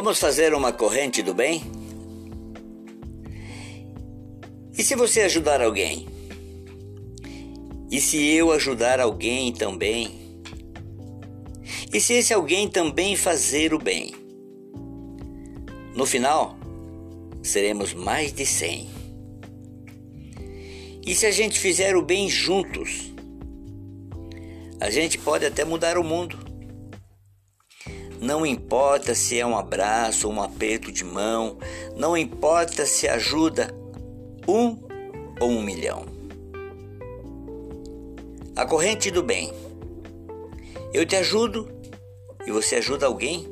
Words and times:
Vamos 0.00 0.20
fazer 0.20 0.54
uma 0.54 0.72
corrente 0.72 1.24
do 1.24 1.34
bem? 1.34 1.60
E 4.78 4.80
se 4.80 4.94
você 4.94 5.22
ajudar 5.22 5.60
alguém? 5.60 6.06
E 7.90 8.00
se 8.00 8.24
eu 8.24 8.52
ajudar 8.52 9.00
alguém 9.00 9.52
também? 9.52 10.16
E 11.92 12.00
se 12.00 12.12
esse 12.12 12.32
alguém 12.32 12.68
também 12.68 13.16
fazer 13.16 13.74
o 13.74 13.78
bem? 13.80 14.14
No 15.96 16.06
final, 16.06 16.56
seremos 17.42 17.92
mais 17.92 18.32
de 18.32 18.46
cem. 18.46 18.88
E 21.04 21.12
se 21.12 21.26
a 21.26 21.32
gente 21.32 21.58
fizer 21.58 21.96
o 21.96 22.02
bem 22.02 22.28
juntos, 22.28 23.12
a 24.80 24.90
gente 24.90 25.18
pode 25.18 25.44
até 25.44 25.64
mudar 25.64 25.98
o 25.98 26.04
mundo. 26.04 26.47
Não 28.20 28.44
importa 28.44 29.14
se 29.14 29.38
é 29.38 29.46
um 29.46 29.56
abraço 29.56 30.26
ou 30.26 30.34
um 30.34 30.42
aperto 30.42 30.90
de 30.90 31.04
mão, 31.04 31.56
não 31.96 32.16
importa 32.16 32.84
se 32.84 33.06
ajuda 33.06 33.72
um 34.46 34.76
ou 35.40 35.50
um 35.50 35.62
milhão. 35.62 36.04
A 38.56 38.66
corrente 38.66 39.10
do 39.10 39.22
bem. 39.22 39.52
Eu 40.92 41.06
te 41.06 41.14
ajudo 41.14 41.68
e 42.44 42.50
você 42.50 42.76
ajuda 42.76 43.06
alguém. 43.06 43.46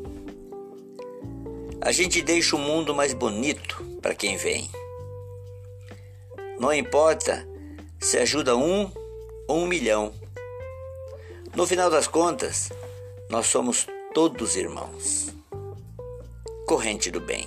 A 1.80 1.92
gente 1.92 2.20
deixa 2.20 2.56
o 2.56 2.58
mundo 2.58 2.92
mais 2.92 3.14
bonito 3.14 3.84
para 4.02 4.16
quem 4.16 4.36
vem. 4.36 4.68
Não 6.58 6.72
importa 6.72 7.46
se 8.00 8.18
ajuda 8.18 8.56
um 8.56 8.90
ou 9.46 9.58
um 9.58 9.66
milhão. 9.66 10.12
No 11.54 11.66
final 11.66 11.88
das 11.88 12.08
contas, 12.08 12.70
nós 13.30 13.46
somos 13.46 13.86
todos 14.16 14.56
irmãos. 14.56 15.26
Corrente 16.66 17.10
do 17.10 17.20
bem. 17.20 17.46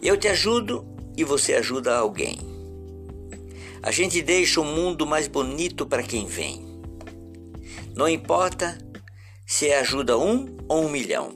Eu 0.00 0.16
te 0.16 0.28
ajudo 0.28 0.86
e 1.16 1.24
você 1.24 1.54
ajuda 1.54 1.98
alguém. 1.98 2.38
A 3.82 3.90
gente 3.90 4.22
deixa 4.22 4.60
o 4.60 4.64
mundo 4.64 5.04
mais 5.04 5.26
bonito 5.26 5.84
para 5.84 6.04
quem 6.04 6.24
vem. 6.24 6.80
Não 7.96 8.08
importa 8.08 8.78
se 9.44 9.72
ajuda 9.72 10.16
um 10.16 10.56
ou 10.68 10.84
um 10.84 10.88
milhão. 10.88 11.34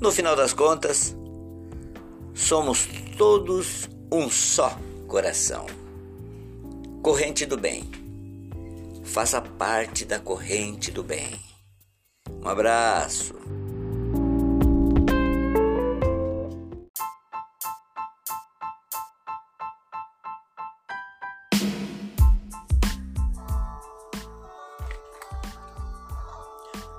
No 0.00 0.10
final 0.10 0.34
das 0.34 0.54
contas, 0.54 1.14
somos 2.32 2.88
todos 3.18 3.86
um 4.10 4.30
só 4.30 4.78
coração. 5.06 5.66
Corrente 7.02 7.44
do 7.44 7.58
bem. 7.58 7.84
Faça 9.04 9.42
parte 9.42 10.06
da 10.06 10.18
corrente 10.18 10.90
do 10.90 11.02
bem. 11.02 11.47
Um 12.42 12.48
abraço. 12.48 13.34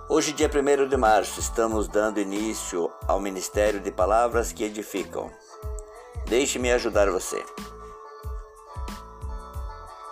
Hoje, 0.09 0.33
dia 0.33 0.49
1 0.49 0.89
de 0.89 0.97
março, 0.97 1.39
estamos 1.39 1.87
dando 1.87 2.19
início 2.19 2.91
ao 3.07 3.19
Ministério 3.19 3.79
de 3.79 3.91
Palavras 3.91 4.51
que 4.51 4.63
Edificam. 4.65 5.31
Deixe-me 6.27 6.71
ajudar 6.71 7.09
você. 7.09 7.43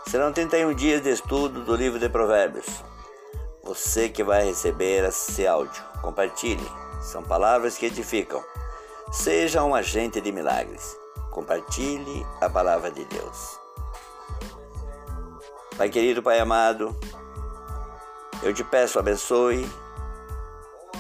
Serão 0.08 0.32
31 0.32 0.74
dias 0.74 1.02
de 1.02 1.10
estudo 1.10 1.66
do 1.66 1.76
livro 1.76 2.00
de 2.00 2.08
Provérbios. 2.08 2.66
Você 3.68 4.08
que 4.08 4.24
vai 4.24 4.46
receber 4.46 5.04
esse 5.04 5.46
áudio, 5.46 5.84
compartilhe. 6.02 6.66
São 7.02 7.22
palavras 7.22 7.78
que 7.78 7.88
edificam. 7.88 8.42
Seja 9.12 9.62
um 9.62 9.76
agente 9.76 10.22
de 10.22 10.32
milagres. 10.32 10.98
Compartilhe 11.32 12.26
a 12.40 12.50
palavra 12.50 12.90
de 12.90 13.04
Deus. 13.04 13.60
Pai 15.78 15.90
querido, 15.90 16.24
Pai 16.24 16.40
amado, 16.40 16.96
eu 18.42 18.54
te 18.54 18.64
peço, 18.64 19.00
abençoe 19.00 19.70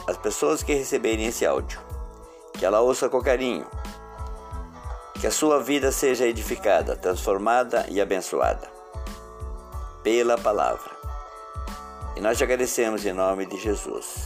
as 0.06 0.18
pessoas 0.18 0.62
que 0.62 0.74
receberem 0.74 1.26
esse 1.26 1.46
áudio, 1.46 1.80
que 2.52 2.66
ela 2.66 2.82
ouça 2.82 3.08
com 3.08 3.22
carinho, 3.22 3.66
que 5.22 5.26
a 5.26 5.32
sua 5.32 5.64
vida 5.64 5.90
seja 5.90 6.28
edificada, 6.28 6.98
transformada 6.98 7.86
e 7.88 8.02
abençoada 8.02 8.70
pela 10.04 10.38
palavra. 10.38 10.97
E 12.18 12.20
nós 12.20 12.36
te 12.36 12.44
agradecemos 12.44 13.06
em 13.06 13.14
nome 13.14 13.46
de 13.46 13.58
Jesus. 13.58 14.26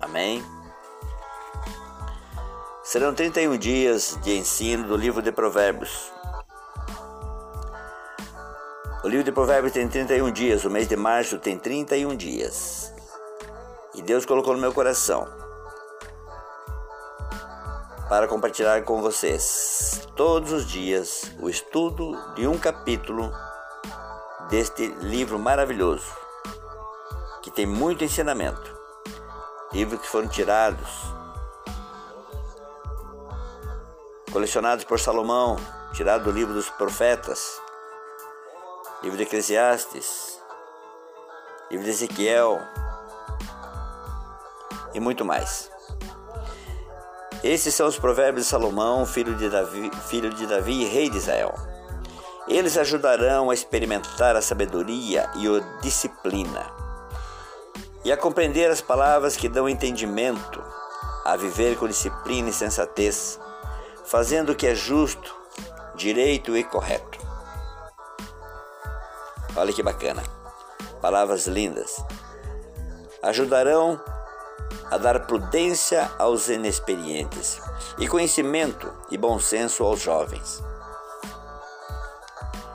Amém. 0.00 0.40
Serão 2.84 3.12
31 3.12 3.58
dias 3.58 4.16
de 4.22 4.38
ensino 4.38 4.86
do 4.86 4.96
livro 4.96 5.20
de 5.20 5.32
Provérbios. 5.32 6.12
O 9.02 9.08
livro 9.08 9.24
de 9.24 9.32
Provérbios 9.32 9.72
tem 9.72 9.88
31 9.88 10.30
dias, 10.30 10.64
o 10.64 10.70
mês 10.70 10.86
de 10.86 10.94
março 10.94 11.36
tem 11.36 11.58
31 11.58 12.14
dias. 12.14 12.94
E 13.96 14.00
Deus 14.00 14.24
colocou 14.24 14.54
no 14.54 14.60
meu 14.60 14.72
coração 14.72 15.26
para 18.08 18.28
compartilhar 18.28 18.84
com 18.84 19.02
vocês 19.02 20.06
todos 20.14 20.52
os 20.52 20.64
dias 20.64 21.32
o 21.40 21.50
estudo 21.50 22.16
de 22.36 22.46
um 22.46 22.56
capítulo 22.56 23.32
deste 24.48 24.86
livro 25.00 25.40
maravilhoso, 25.40 26.23
que 27.44 27.50
tem 27.50 27.66
muito 27.66 28.02
ensinamento. 28.02 28.74
Livros 29.70 30.00
que 30.00 30.08
foram 30.08 30.26
tirados, 30.26 30.88
colecionados 34.32 34.82
por 34.84 34.98
Salomão, 34.98 35.56
tirado 35.92 36.24
do 36.24 36.30
livro 36.30 36.54
dos 36.54 36.70
profetas, 36.70 37.60
livro 39.02 39.18
de 39.18 39.24
Eclesiastes, 39.24 40.40
livro 41.70 41.84
de 41.84 41.90
Ezequiel, 41.90 42.58
e 44.94 45.00
muito 45.00 45.22
mais. 45.22 45.70
Esses 47.42 47.74
são 47.74 47.86
os 47.86 47.98
provérbios 47.98 48.46
de 48.46 48.50
Salomão, 48.50 49.04
filho 49.04 49.34
de 49.34 49.50
Davi, 49.50 49.90
filho 50.08 50.30
de 50.30 50.46
Davi 50.46 50.80
e 50.80 50.86
rei 50.86 51.10
de 51.10 51.18
Israel. 51.18 51.54
Eles 52.48 52.78
ajudarão 52.78 53.50
a 53.50 53.54
experimentar 53.54 54.34
a 54.34 54.40
sabedoria 54.40 55.28
e 55.36 55.46
a 55.46 55.60
disciplina, 55.82 56.83
e 58.04 58.12
a 58.12 58.16
compreender 58.16 58.70
as 58.70 58.82
palavras 58.82 59.36
que 59.36 59.48
dão 59.48 59.68
entendimento, 59.68 60.62
a 61.24 61.36
viver 61.36 61.78
com 61.78 61.88
disciplina 61.88 62.50
e 62.50 62.52
sensatez, 62.52 63.40
fazendo 64.04 64.52
o 64.52 64.54
que 64.54 64.66
é 64.66 64.74
justo, 64.74 65.34
direito 65.94 66.56
e 66.56 66.62
correto. 66.62 67.18
Olha 69.56 69.72
que 69.72 69.82
bacana. 69.82 70.22
Palavras 71.00 71.46
lindas. 71.46 72.04
Ajudarão 73.22 74.00
a 74.90 74.98
dar 74.98 75.26
prudência 75.26 76.10
aos 76.18 76.48
inexperientes 76.48 77.60
e 77.98 78.06
conhecimento 78.06 78.92
e 79.10 79.16
bom 79.16 79.38
senso 79.38 79.82
aos 79.82 80.00
jovens. 80.00 80.62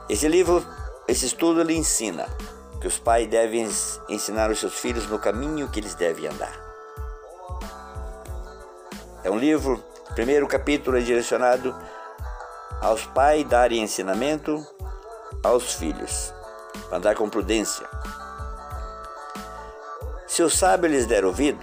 Esse 0.10 0.28
livro, 0.28 0.66
esse 1.08 1.28
estudo 1.28 1.62
lhe 1.62 1.76
ensina 1.76 2.28
que 2.80 2.88
os 2.88 2.98
pais 2.98 3.28
devem 3.28 3.70
ensinar 4.08 4.50
os 4.50 4.60
seus 4.60 4.74
filhos 4.74 5.08
no 5.08 5.20
caminho 5.20 5.70
que 5.70 5.80
eles 5.80 5.96
devem 5.96 6.28
andar. 6.28 6.58
É 9.24 9.30
um 9.30 9.38
livro, 9.38 9.84
o 10.10 10.14
primeiro 10.14 10.48
capítulo 10.48 10.98
é 10.98 11.02
direcionado 11.02 11.76
aos 12.82 13.06
pais 13.08 13.46
darem 13.48 13.84
ensinamento 13.84 14.66
aos 15.44 15.74
filhos, 15.74 16.34
para 16.88 16.98
andar 16.98 17.16
com 17.16 17.30
prudência. 17.30 17.86
Se 20.28 20.42
o 20.42 20.50
sábio 20.50 20.90
lhes 20.90 21.06
der 21.06 21.26
ouvido, 21.26 21.60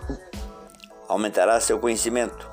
aumentará 1.09 1.59
seu 1.61 1.79
conhecimento. 1.79 2.47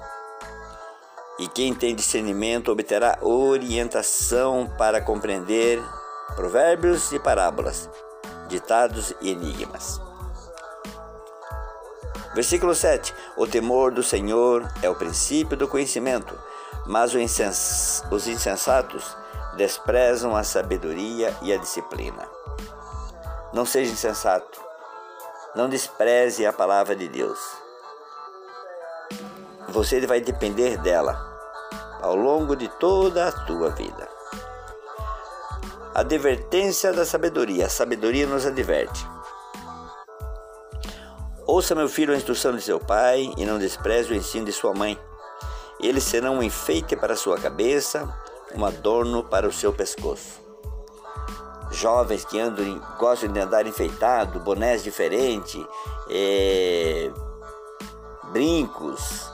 E 1.39 1.47
quem 1.47 1.73
tem 1.73 1.95
discernimento 1.95 2.71
obterá 2.71 3.17
orientação 3.21 4.71
para 4.77 5.01
compreender 5.01 5.83
provérbios 6.35 7.11
e 7.11 7.19
parábolas, 7.19 7.89
ditados 8.53 9.13
e 9.19 9.31
enigmas. 9.31 9.99
Versículo 12.33 12.73
7: 12.73 13.13
O 13.35 13.45
temor 13.45 13.91
do 13.91 14.01
Senhor 14.01 14.65
é 14.81 14.89
o 14.89 14.95
princípio 14.95 15.57
do 15.57 15.67
conhecimento, 15.67 16.37
mas 16.85 17.13
os 17.13 18.27
insensatos 18.27 19.17
desprezam 19.57 20.35
a 20.35 20.43
sabedoria 20.43 21.35
e 21.41 21.51
a 21.51 21.57
disciplina. 21.57 22.27
Não 23.51 23.65
seja 23.65 23.91
insensato, 23.91 24.61
não 25.55 25.69
despreze 25.69 26.45
a 26.45 26.53
palavra 26.53 26.95
de 26.95 27.07
Deus 27.07 27.63
você 29.73 30.05
vai 30.05 30.21
depender 30.21 30.77
dela 30.77 31.19
ao 31.99 32.15
longo 32.15 32.55
de 32.55 32.67
toda 32.77 33.27
a 33.27 33.31
tua 33.31 33.71
vida. 33.71 34.12
Advertência 35.95 36.91
da 36.91 37.05
sabedoria. 37.05 37.67
A 37.67 37.69
sabedoria 37.69 38.25
nos 38.25 38.47
adverte. 38.47 39.07
Ouça, 41.45 41.75
meu 41.75 41.87
filho, 41.87 42.13
a 42.13 42.17
instrução 42.17 42.55
de 42.55 42.63
seu 42.63 42.79
pai 42.79 43.31
e 43.37 43.45
não 43.45 43.59
despreze 43.59 44.11
o 44.11 44.15
ensino 44.15 44.45
de 44.45 44.51
sua 44.51 44.73
mãe. 44.73 44.97
Eles 45.79 46.03
serão 46.03 46.37
um 46.37 46.43
enfeite 46.43 46.95
para 46.95 47.15
sua 47.15 47.37
cabeça, 47.37 48.11
um 48.55 48.65
adorno 48.65 49.23
para 49.23 49.47
o 49.47 49.51
seu 49.51 49.71
pescoço. 49.71 50.41
Jovens 51.69 52.25
que 52.25 52.39
andam, 52.39 52.81
gostam 52.97 53.31
de 53.31 53.39
andar 53.39 53.67
enfeitado, 53.67 54.39
bonés 54.39 54.83
diferentes, 54.83 55.63
é, 56.09 57.11
brincos, 58.31 59.29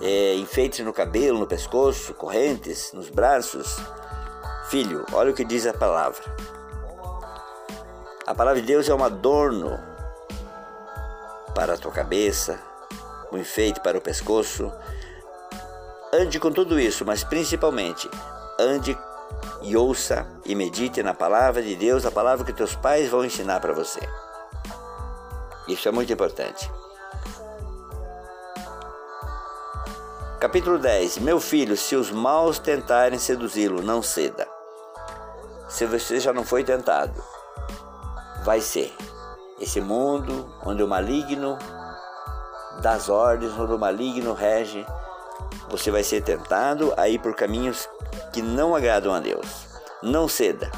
é, 0.00 0.34
enfeites 0.34 0.84
no 0.84 0.92
cabelo, 0.92 1.38
no 1.38 1.46
pescoço, 1.46 2.12
correntes, 2.14 2.92
nos 2.92 3.08
braços. 3.08 3.76
Filho, 4.68 5.06
olha 5.14 5.30
o 5.30 5.34
que 5.34 5.46
diz 5.46 5.66
a 5.66 5.72
palavra. 5.72 6.22
A 8.26 8.34
palavra 8.34 8.60
de 8.60 8.66
Deus 8.66 8.86
é 8.86 8.94
um 8.94 9.02
adorno 9.02 9.80
para 11.54 11.72
a 11.72 11.78
tua 11.78 11.90
cabeça, 11.90 12.60
um 13.32 13.38
enfeite 13.38 13.80
para 13.80 13.96
o 13.96 14.00
pescoço. 14.02 14.70
Ande 16.12 16.38
com 16.38 16.52
tudo 16.52 16.78
isso, 16.78 17.02
mas 17.06 17.24
principalmente 17.24 18.10
ande 18.60 18.94
e 19.62 19.74
ouça 19.74 20.26
e 20.44 20.54
medite 20.54 21.02
na 21.02 21.14
palavra 21.14 21.62
de 21.62 21.74
Deus, 21.74 22.04
a 22.04 22.10
palavra 22.10 22.44
que 22.44 22.52
teus 22.52 22.74
pais 22.74 23.08
vão 23.08 23.24
ensinar 23.24 23.60
para 23.60 23.72
você. 23.72 24.00
Isso 25.66 25.88
é 25.88 25.90
muito 25.90 26.12
importante. 26.12 26.70
Capítulo 30.38 30.78
10: 30.78 31.20
Meu 31.20 31.40
filho, 31.40 31.74
se 31.74 31.96
os 31.96 32.10
maus 32.10 32.58
tentarem 32.58 33.18
seduzi-lo, 33.18 33.80
não 33.80 34.02
ceda. 34.02 34.57
Se 35.68 35.84
você 35.84 36.18
já 36.18 36.32
não 36.32 36.44
foi 36.44 36.64
tentado, 36.64 37.22
vai 38.42 38.60
ser. 38.60 38.94
Esse 39.60 39.80
mundo 39.80 40.48
onde 40.64 40.82
o 40.82 40.88
maligno 40.88 41.58
das 42.80 43.08
ordens, 43.08 43.52
onde 43.58 43.74
o 43.74 43.78
maligno 43.78 44.32
rege, 44.32 44.86
você 45.68 45.90
vai 45.90 46.02
ser 46.02 46.22
tentado 46.22 46.94
a 46.96 47.08
ir 47.08 47.18
por 47.18 47.34
caminhos 47.34 47.88
que 48.32 48.40
não 48.40 48.74
agradam 48.74 49.12
a 49.12 49.20
Deus. 49.20 49.66
Não 50.02 50.28
ceda. 50.28 50.70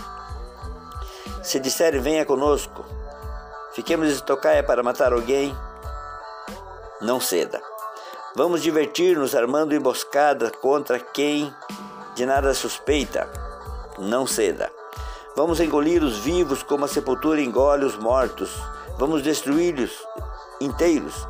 Se 1.43 1.61
disser 1.61 2.01
venha 2.01 2.25
conosco, 2.25 2.85
fiquemos 3.73 4.15
de 4.15 4.23
tocaia 4.23 4.63
para 4.63 4.83
matar 4.83 5.13
alguém, 5.13 5.57
não 7.01 7.21
ceda. 7.21 7.61
Vamos 8.35 8.63
divertir-nos 8.63 9.35
armando 9.35 9.75
emboscada 9.75 10.51
contra 10.51 10.99
quem 10.99 11.55
de 12.15 12.27
nada 12.27 12.55
suspeita. 12.55 13.29
Não 13.99 14.27
ceda. 14.27 14.80
Vamos 15.37 15.61
engolir 15.61 16.03
os 16.03 16.19
vivos 16.19 16.63
como 16.63 16.85
a 16.85 16.89
sepultura 16.89 17.41
engole 17.41 17.85
os 17.85 17.97
mortos. 17.97 18.51
Vamos 18.99 19.23
destruí-los 19.23 19.93
inteiros. 20.61 21.27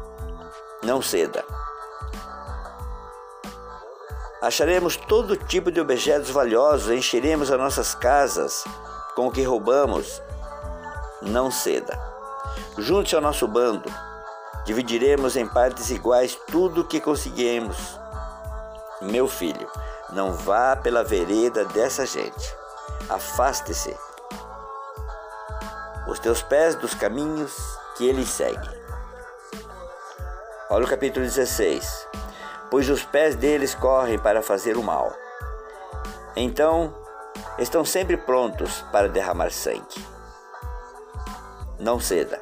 Não 0.82 1.02
ceda. 1.02 1.44
Acharemos 4.42 4.96
todo 4.96 5.36
tipo 5.36 5.70
de 5.70 5.80
objetos 5.80 6.30
valiosos, 6.30 6.90
encheremos 6.90 7.50
as 7.50 7.58
nossas 7.58 7.94
casas 7.94 8.64
com 9.14 9.28
o 9.28 9.30
que 9.30 9.42
roubamos. 9.42 10.22
Não 11.20 11.50
ceda. 11.50 12.00
Junte-se 12.78 13.14
ao 13.14 13.20
nosso 13.20 13.46
bando 13.46 13.90
Dividiremos 14.64 15.36
em 15.36 15.46
partes 15.46 15.90
iguais 15.90 16.38
tudo 16.46 16.82
o 16.82 16.84
que 16.84 17.00
conseguimos. 17.00 17.98
Meu 19.00 19.26
filho, 19.26 19.68
não 20.10 20.32
vá 20.32 20.76
pela 20.76 21.02
vereda 21.02 21.64
dessa 21.64 22.04
gente. 22.04 22.59
Afaste-se 23.10 23.96
os 26.06 26.20
teus 26.20 26.42
pés 26.42 26.76
dos 26.76 26.94
caminhos 26.94 27.52
que 27.96 28.08
eles 28.08 28.28
seguem. 28.28 28.70
Olha 30.70 30.84
o 30.84 30.88
capítulo 30.88 31.26
16. 31.26 32.06
Pois 32.70 32.88
os 32.88 33.04
pés 33.04 33.34
deles 33.34 33.74
correm 33.74 34.16
para 34.16 34.40
fazer 34.42 34.76
o 34.76 34.82
mal. 34.82 35.12
Então, 36.36 36.94
estão 37.58 37.84
sempre 37.84 38.16
prontos 38.16 38.80
para 38.92 39.08
derramar 39.08 39.50
sangue. 39.50 40.06
Não 41.80 41.98
ceda. 41.98 42.40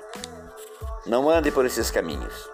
Não 1.06 1.30
ande 1.30 1.50
por 1.50 1.64
esses 1.64 1.90
caminhos. 1.90 2.50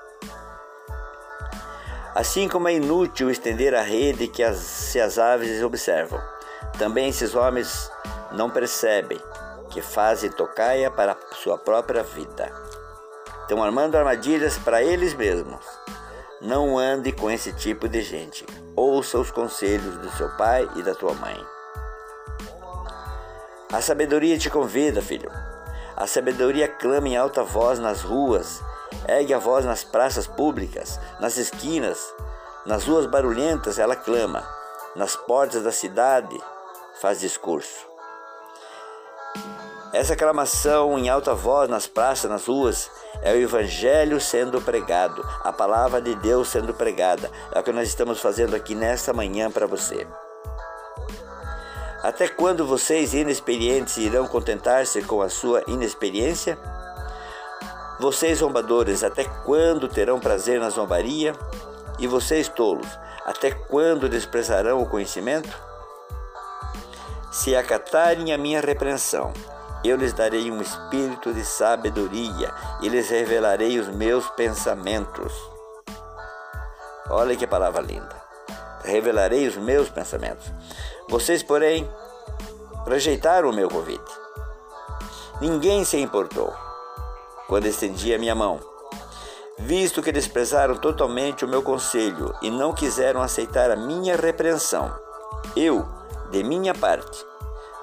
Assim 2.14 2.49
como 2.49 2.69
é 2.69 2.75
inútil 2.75 3.28
estender 3.28 3.75
a 3.75 3.82
rede 3.82 4.28
que 4.28 4.44
as, 4.44 4.58
se 4.58 5.00
as 5.00 5.19
aves 5.19 5.61
observam, 5.64 6.22
também 6.79 7.09
esses 7.09 7.35
homens 7.35 7.91
não 8.32 8.50
percebem 8.50 9.21
que 9.71 9.81
fazem 9.81 10.31
tocaia 10.31 10.91
para 10.91 11.17
sua 11.32 11.56
própria 11.56 12.03
vida. 12.03 12.50
Estão 13.43 13.62
armando 13.62 13.97
armadilhas 13.97 14.59
para 14.59 14.82
eles 14.82 15.15
mesmos. 15.15 15.65
Não 16.41 16.79
ande 16.79 17.12
com 17.12 17.31
esse 17.31 17.53
tipo 17.53 17.88
de 17.88 18.03
gente. 18.03 18.44
Ouça 18.76 19.19
os 19.19 19.31
conselhos 19.31 19.97
do 19.99 20.11
seu 20.12 20.29
pai 20.37 20.69
e 20.76 20.82
da 20.82 20.94
tua 20.94 21.15
mãe. 21.15 21.47
A 23.73 23.81
sabedoria 23.81 24.38
te 24.38 24.50
convida, 24.50 25.00
filho. 25.03 25.31
A 25.97 26.06
sabedoria 26.06 26.69
clama 26.69 27.09
em 27.09 27.17
alta 27.17 27.43
voz 27.44 27.79
nas 27.79 28.03
ruas, 28.03 28.61
ergue 29.06 29.32
a 29.32 29.38
voz 29.38 29.65
nas 29.65 29.85
praças 29.85 30.26
públicas, 30.26 30.99
nas 31.21 31.37
esquinas, 31.37 32.12
nas 32.67 32.85
ruas 32.85 33.06
barulhentas 33.06 33.79
ela 33.79 33.94
clama, 33.94 34.44
nas 34.97 35.15
portas 35.15 35.62
da 35.62 35.71
cidade 35.71 36.41
faz 37.00 37.20
discurso. 37.20 37.87
Essa 39.93 40.14
aclamação 40.14 40.99
em 40.99 41.08
alta 41.08 41.35
voz 41.35 41.69
nas 41.69 41.87
praças, 41.87 42.29
nas 42.29 42.46
ruas, 42.46 42.91
é 43.23 43.32
o 43.32 43.37
Evangelho 43.37 44.20
sendo 44.20 44.61
pregado, 44.61 45.25
a 45.44 45.52
palavra 45.52 46.02
de 46.02 46.17
Deus 46.17 46.49
sendo 46.49 46.75
pregada. 46.75 47.31
É 47.52 47.61
o 47.61 47.62
que 47.62 47.70
nós 47.70 47.88
estamos 47.88 48.20
fazendo 48.20 48.56
aqui 48.56 48.75
nesta 48.75 49.12
manhã 49.12 49.50
para 49.50 49.67
você. 49.67 50.05
Até 52.02 52.29
quando 52.29 52.67
vocês 52.67 53.14
inexperientes 53.14 53.97
irão 53.97 54.26
contentar-se 54.26 55.00
com 55.02 55.23
a 55.23 55.29
sua 55.29 55.62
inexperiência? 55.69 56.58
Vocês 57.99 58.38
zombadores, 58.38 59.05
até 59.05 59.25
quando 59.44 59.88
terão 59.88 60.19
prazer 60.19 60.58
na 60.58 60.69
zombaria? 60.69 61.32
E 61.99 62.08
vocês 62.08 62.49
tolos, 62.49 62.88
até 63.25 63.52
quando 63.52 64.08
desprezarão 64.08 64.82
o 64.82 64.87
conhecimento? 64.87 65.63
Se 67.35 67.57
acatarem 67.57 68.33
a 68.33 68.38
minha 68.38 68.61
repreensão, 68.61 69.33
eu 69.83 69.97
lhes 69.97 70.12
darei 70.12 70.53
um 70.53 70.62
espírito 70.62 71.35
de 71.35 71.45
sabedoria 71.45 72.55
e 72.81 72.88
lhes 72.88 73.11
revelarei 73.11 73.76
os 73.81 73.88
meus 73.88 74.31
pensamentos. 74.31 75.33
Olha 77.11 77.35
que 77.35 77.45
palavra 77.45 77.83
linda. 77.83 78.23
Revelarei 78.85 79.49
os 79.49 79.57
meus 79.57 79.88
pensamentos. 79.88 80.47
Vocês, 81.09 81.43
porém, 81.43 81.91
rejeitaram 82.87 83.50
o 83.50 83.53
meu 83.53 83.69
convite. 83.69 84.12
Ninguém 85.41 85.85
se 85.85 85.99
importou 85.99 86.55
quando 87.49 87.67
estendi 87.67 88.14
a 88.14 88.19
minha 88.19 88.37
mão, 88.37 88.61
visto 89.59 90.00
que 90.00 90.12
desprezaram 90.12 90.76
totalmente 90.76 91.45
o 91.45 91.49
meu 91.49 91.64
conselho 91.64 92.33
e 92.41 92.49
não 92.49 92.73
quiseram 92.73 93.21
aceitar 93.21 93.73
a 93.73 93.76
minha 93.76 94.17
repreensão. 94.17 94.97
Eu, 95.57 95.85
de 96.35 96.43
minha 96.43 96.75
parte, 96.75 97.25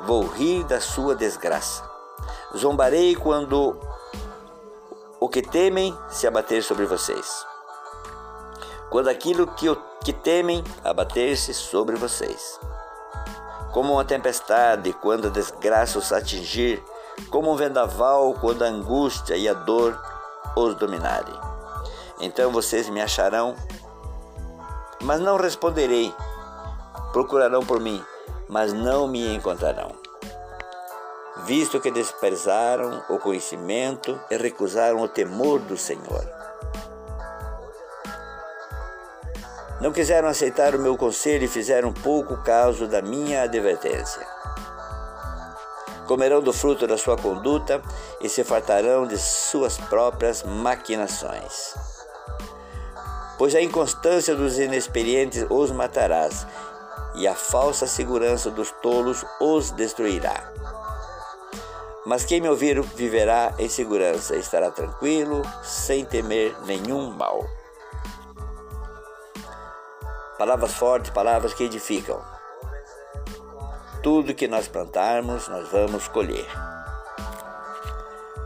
vou 0.02 0.28
rir 0.28 0.66
da 0.66 0.82
sua 0.82 1.16
desgraça. 1.16 1.90
Zombarei 2.58 3.16
quando 3.16 3.80
o 5.22 5.30
que 5.30 5.42
temem 5.42 5.98
se 6.10 6.28
abater 6.28 6.62
sobre 6.62 6.86
vocês. 6.86 7.46
Quando 8.90 9.08
aquilo 9.08 9.48
que, 9.48 9.68
que 10.04 10.12
temem 10.12 10.62
abater-se 10.84 11.54
sobre 11.54 11.96
vocês 11.96 12.60
como 13.72 13.94
uma 13.94 14.04
tempestade 14.04 14.92
quando 14.92 15.28
a 15.28 15.32
desgraça 15.32 15.98
os 15.98 16.12
atingir, 16.12 16.84
como 17.30 17.50
um 17.50 17.56
vendaval 17.56 18.34
quando 18.34 18.64
a 18.64 18.68
angústia 18.68 19.38
e 19.38 19.48
a 19.48 19.54
dor 19.54 19.98
os 20.58 20.76
dominarem. 20.76 21.34
Então 22.20 22.52
vocês 22.52 22.90
me 22.90 23.02
acharão, 23.02 23.56
mas 25.02 25.22
não 25.22 25.38
responderei. 25.38 26.14
Procurarão 27.14 27.66
por 27.66 27.80
mim, 27.80 28.04
mas 28.52 28.74
não 28.74 29.08
me 29.08 29.34
encontrarão. 29.34 29.96
Visto 31.46 31.80
que 31.80 31.90
desprezaram 31.90 33.02
o 33.10 33.18
conhecimento 33.18 34.20
e 34.30 34.36
recusaram 34.36 35.02
o 35.02 35.08
temor 35.08 35.60
do 35.60 35.78
Senhor. 35.78 36.28
Não 39.80 39.94
quiseram 39.94 40.28
aceitar 40.28 40.76
o 40.76 40.80
meu 40.80 40.98
conselho 40.98 41.46
e 41.46 41.48
fizeram 41.48 41.94
pouco 41.94 42.44
caso 42.44 42.88
da 42.88 43.02
minha 43.02 43.44
advertência. 43.44 44.28
Comerão 46.06 46.42
do 46.42 46.52
fruto 46.52 46.86
da 46.86 46.98
sua 46.98 47.16
conduta 47.16 47.82
e 48.20 48.28
se 48.28 48.44
fartarão 48.44 49.08
de 49.08 49.18
suas 49.18 49.78
próprias 49.78 50.44
maquinações. 50.44 51.74
Pois 53.38 53.56
a 53.56 53.62
inconstância 53.62 54.36
dos 54.36 54.60
inexperientes 54.60 55.46
os 55.50 55.72
matarás, 55.72 56.46
e 57.16 57.28
a 57.28 57.36
falsa 57.36 57.88
segurança 57.88 58.50
dos 58.50 58.72
tolos 58.82 59.26
os 59.40 59.72
destruirá. 59.72 60.52
Mas 62.06 62.26
quem 62.26 62.42
me 62.42 62.50
ouvir 62.50 62.82
viverá 62.82 63.54
em 63.60 63.70
segurança, 63.70 64.36
estará 64.36 64.72
tranquilo, 64.72 65.42
sem 65.64 66.04
temer 66.04 66.56
nenhum 66.66 67.12
mal. 67.12 67.46
Palavras 70.38 70.74
fortes, 70.74 71.12
palavras 71.12 71.54
que 71.54 71.64
edificam. 71.64 72.20
Tudo 74.02 74.34
que 74.34 74.48
nós 74.48 74.68
plantarmos, 74.68 75.48
nós 75.48 75.68
vamos 75.70 76.08
colher. 76.08 76.48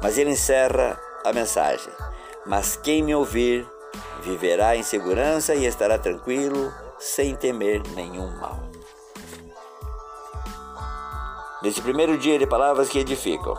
Mas 0.02 0.18
ele 0.18 0.32
encerra 0.32 1.00
a 1.24 1.32
mensagem: 1.32 1.94
Mas 2.46 2.76
quem 2.76 3.02
me 3.02 3.16
ouvir 3.16 3.66
viverá 4.22 4.76
em 4.76 4.84
segurança 4.84 5.56
e 5.56 5.66
estará 5.66 5.98
tranquilo, 5.98 6.74
sem 7.00 7.36
temer 7.36 7.82
nenhum 7.96 8.30
mal. 8.40 8.60
Nesse 11.62 11.82
primeiro 11.82 12.18
dia 12.18 12.38
de 12.38 12.46
palavras 12.46 12.90
que 12.90 13.00
edificam, 13.00 13.58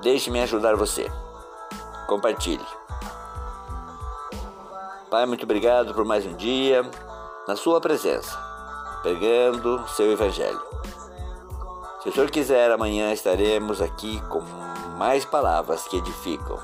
deixe-me 0.00 0.40
ajudar 0.40 0.76
você. 0.76 1.10
Compartilhe. 2.06 2.64
Pai, 5.10 5.24
muito 5.26 5.44
obrigado 5.44 5.94
por 5.94 6.04
mais 6.04 6.26
um 6.26 6.36
dia 6.36 6.82
na 7.46 7.56
Sua 7.56 7.80
presença, 7.80 8.38
pregando 9.02 9.88
seu 9.88 10.12
Evangelho. 10.12 10.62
Se 12.02 12.10
o 12.10 12.12
Senhor 12.12 12.30
quiser, 12.30 12.70
amanhã 12.70 13.12
estaremos 13.12 13.80
aqui 13.80 14.20
com 14.28 14.40
mais 14.98 15.24
palavras 15.24 15.88
que 15.88 15.96
edificam. 15.96 16.58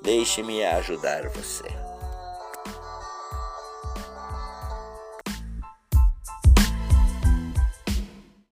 Deixe-me 0.00 0.64
ajudar 0.64 1.28
você. 1.28 1.75